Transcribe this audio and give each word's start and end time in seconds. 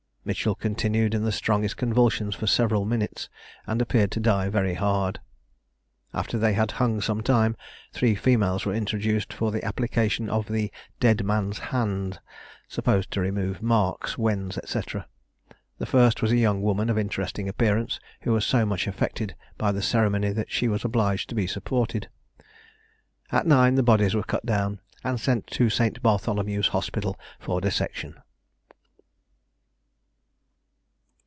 Mitchell 0.23 0.53
continued 0.53 1.15
in 1.15 1.23
the 1.23 1.31
strongest 1.31 1.77
convulsions 1.77 2.35
for 2.35 2.45
several 2.45 2.85
minutes, 2.85 3.27
and 3.65 3.81
appeared 3.81 4.11
to 4.11 4.19
die 4.19 4.49
very 4.49 4.75
hard. 4.75 5.19
After 6.13 6.37
they 6.37 6.53
had 6.53 6.73
hung 6.73 7.01
some 7.01 7.23
time, 7.23 7.57
three 7.91 8.13
females 8.13 8.63
were 8.63 8.75
introduced, 8.75 9.33
for 9.33 9.51
the 9.51 9.65
application 9.65 10.29
of 10.29 10.47
the 10.47 10.71
"dead 10.99 11.25
man's 11.25 11.57
hand," 11.73 12.19
supposed 12.67 13.09
to 13.13 13.19
remove 13.19 13.63
marks, 13.63 14.15
wens, 14.15 14.59
&c. 14.63 14.79
The 15.79 15.87
first 15.87 16.21
was 16.21 16.31
a 16.31 16.37
young 16.37 16.61
woman 16.61 16.91
of 16.91 16.99
interesting 16.99 17.49
appearance, 17.49 17.99
who 18.21 18.31
was 18.31 18.45
so 18.45 18.63
much 18.63 18.85
affected 18.85 19.35
by 19.57 19.71
the 19.71 19.81
ceremony 19.81 20.29
that 20.33 20.51
she 20.51 20.67
was 20.67 20.85
obliged 20.85 21.29
to 21.29 21.35
be 21.35 21.47
supported. 21.47 22.09
At 23.31 23.47
nine 23.47 23.73
the 23.73 23.81
bodies 23.81 24.13
were 24.13 24.21
cut 24.21 24.45
down, 24.45 24.81
and 25.03 25.19
sent 25.19 25.47
to 25.47 25.71
St. 25.71 25.99
Bartholomew's 26.03 26.67
Hospital 26.67 27.19
for 27.39 27.59
dissection. 27.59 28.21